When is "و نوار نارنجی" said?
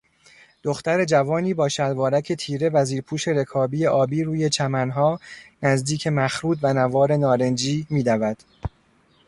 6.61-7.87